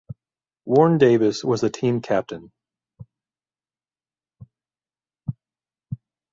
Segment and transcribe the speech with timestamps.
[0.65, 2.51] Warren Davis was the team captain.